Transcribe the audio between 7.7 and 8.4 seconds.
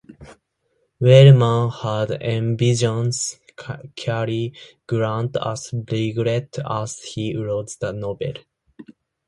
the novel.